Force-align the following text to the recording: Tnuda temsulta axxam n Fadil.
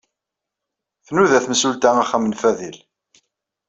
Tnuda 1.05 1.39
temsulta 1.45 1.89
axxam 2.01 2.23
n 2.27 2.33
Fadil. 2.41 2.77